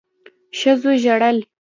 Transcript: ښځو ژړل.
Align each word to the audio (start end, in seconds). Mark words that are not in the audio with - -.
ښځو 0.59 0.91
ژړل. 1.03 1.37